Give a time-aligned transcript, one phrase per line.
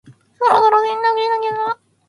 [0.39, 1.79] そろそろ洗濯しなきゃな。